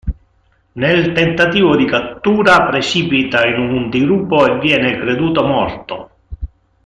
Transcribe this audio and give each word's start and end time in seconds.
Nel 0.71 1.11
tentativo 1.13 1.75
di 1.75 1.85
cattura 1.85 2.65
precipita 2.65 3.45
in 3.45 3.59
un 3.59 3.87
dirupo 3.91 4.47
e 4.51 4.57
viene 4.57 4.97
creduto 4.97 5.43
morto. 5.45 6.09